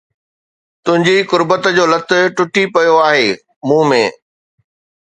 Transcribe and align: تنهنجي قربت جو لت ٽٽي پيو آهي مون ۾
تنهنجي 0.83 1.17
قربت 1.31 1.63
جو 1.75 1.85
لت 1.91 2.09
ٽٽي 2.37 2.63
پيو 2.73 2.97
آهي 3.07 3.29
مون 3.67 3.83
۾ 3.97 4.03